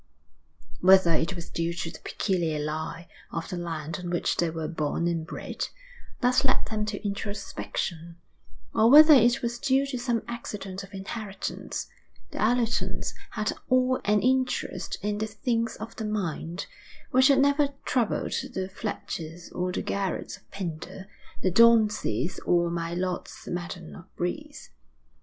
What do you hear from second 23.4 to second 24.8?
Madden of Brise.